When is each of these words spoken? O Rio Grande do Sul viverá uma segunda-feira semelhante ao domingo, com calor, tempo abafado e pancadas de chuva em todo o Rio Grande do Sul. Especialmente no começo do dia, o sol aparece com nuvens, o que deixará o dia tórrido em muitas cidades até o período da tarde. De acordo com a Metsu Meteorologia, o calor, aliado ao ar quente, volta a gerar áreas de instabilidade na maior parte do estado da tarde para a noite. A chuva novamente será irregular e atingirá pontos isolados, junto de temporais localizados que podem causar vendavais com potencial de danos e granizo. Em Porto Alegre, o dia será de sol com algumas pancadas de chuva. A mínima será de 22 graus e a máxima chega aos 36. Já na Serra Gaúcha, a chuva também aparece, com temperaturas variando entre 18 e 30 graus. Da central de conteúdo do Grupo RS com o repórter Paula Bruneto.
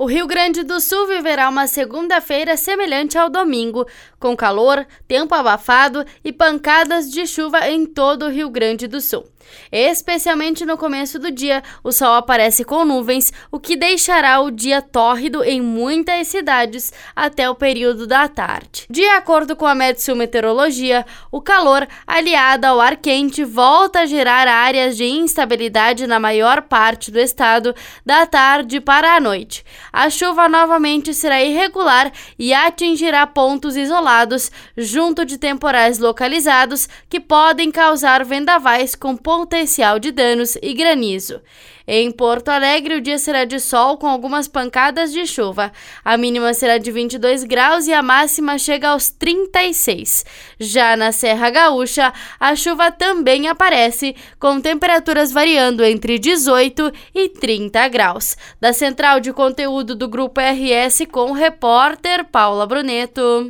O 0.00 0.06
Rio 0.06 0.26
Grande 0.26 0.62
do 0.62 0.80
Sul 0.80 1.08
viverá 1.08 1.46
uma 1.46 1.66
segunda-feira 1.66 2.56
semelhante 2.56 3.18
ao 3.18 3.28
domingo, 3.28 3.86
com 4.18 4.34
calor, 4.34 4.86
tempo 5.06 5.34
abafado 5.34 6.06
e 6.24 6.32
pancadas 6.32 7.10
de 7.12 7.26
chuva 7.26 7.68
em 7.68 7.84
todo 7.84 8.24
o 8.24 8.30
Rio 8.30 8.48
Grande 8.48 8.86
do 8.86 8.98
Sul. 8.98 9.26
Especialmente 9.70 10.64
no 10.64 10.76
começo 10.76 11.18
do 11.18 11.30
dia, 11.30 11.62
o 11.82 11.92
sol 11.92 12.14
aparece 12.14 12.64
com 12.64 12.84
nuvens, 12.84 13.32
o 13.50 13.58
que 13.58 13.76
deixará 13.76 14.40
o 14.40 14.50
dia 14.50 14.82
tórrido 14.82 15.42
em 15.44 15.60
muitas 15.60 16.28
cidades 16.28 16.92
até 17.14 17.48
o 17.48 17.54
período 17.54 18.06
da 18.06 18.28
tarde. 18.28 18.86
De 18.88 19.04
acordo 19.08 19.56
com 19.56 19.66
a 19.66 19.74
Metsu 19.74 20.14
Meteorologia, 20.14 21.04
o 21.30 21.40
calor, 21.40 21.86
aliado 22.06 22.66
ao 22.66 22.80
ar 22.80 22.96
quente, 22.96 23.44
volta 23.44 24.00
a 24.00 24.06
gerar 24.06 24.48
áreas 24.48 24.96
de 24.96 25.04
instabilidade 25.04 26.06
na 26.06 26.18
maior 26.20 26.62
parte 26.62 27.10
do 27.10 27.18
estado 27.18 27.74
da 28.04 28.26
tarde 28.26 28.80
para 28.80 29.14
a 29.14 29.20
noite. 29.20 29.64
A 29.92 30.08
chuva 30.08 30.48
novamente 30.48 31.12
será 31.12 31.42
irregular 31.42 32.12
e 32.38 32.52
atingirá 32.52 33.26
pontos 33.26 33.76
isolados, 33.76 34.50
junto 34.76 35.24
de 35.24 35.38
temporais 35.38 35.98
localizados 35.98 36.88
que 37.08 37.18
podem 37.18 37.70
causar 37.70 38.24
vendavais 38.24 38.94
com 38.94 39.16
potencial 39.16 39.98
de 39.98 40.10
danos 40.12 40.56
e 40.62 40.72
granizo. 40.74 41.40
Em 41.92 42.08
Porto 42.12 42.50
Alegre, 42.50 42.94
o 42.94 43.00
dia 43.00 43.18
será 43.18 43.44
de 43.44 43.58
sol 43.58 43.98
com 43.98 44.06
algumas 44.06 44.46
pancadas 44.46 45.12
de 45.12 45.26
chuva. 45.26 45.72
A 46.04 46.16
mínima 46.16 46.54
será 46.54 46.78
de 46.78 46.88
22 46.92 47.42
graus 47.42 47.88
e 47.88 47.92
a 47.92 48.00
máxima 48.00 48.58
chega 48.58 48.90
aos 48.90 49.10
36. 49.10 50.24
Já 50.60 50.96
na 50.96 51.10
Serra 51.10 51.50
Gaúcha, 51.50 52.12
a 52.38 52.54
chuva 52.54 52.92
também 52.92 53.48
aparece, 53.48 54.14
com 54.38 54.60
temperaturas 54.60 55.32
variando 55.32 55.82
entre 55.82 56.16
18 56.16 56.92
e 57.12 57.28
30 57.28 57.88
graus. 57.88 58.36
Da 58.60 58.72
central 58.72 59.18
de 59.18 59.32
conteúdo 59.32 59.79
do 59.84 60.08
Grupo 60.08 60.40
RS 60.40 61.06
com 61.10 61.30
o 61.30 61.32
repórter 61.32 62.24
Paula 62.24 62.66
Bruneto. 62.66 63.48